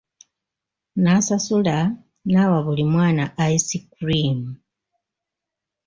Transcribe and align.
Nasasula 1.03 1.77
n'awa 2.31 2.57
buli 2.65 2.83
mwana 2.91 3.25
ice 3.49 3.79
cream. 3.93 4.39